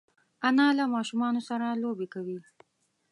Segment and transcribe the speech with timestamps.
[0.47, 2.37] انا له ماشومانو سره لوبې کوي